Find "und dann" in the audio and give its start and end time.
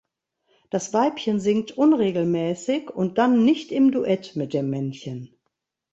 2.89-3.45